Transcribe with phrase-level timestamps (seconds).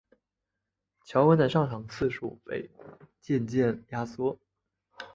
[1.05, 2.41] 乔恩的上场次数
[3.21, 4.39] 渐渐被压缩。